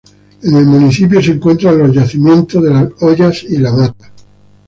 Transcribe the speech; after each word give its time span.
En 0.41 0.55
el 0.55 0.65
municipio 0.65 1.21
se 1.21 1.33
encuentran 1.33 1.77
los 1.77 1.93
yacimientos 1.93 2.63
de 2.63 2.71
""Las 2.71 2.89
hoyas"" 3.03 3.43
y 3.43 3.57
""La 3.59 3.71
mata"". 3.71 4.11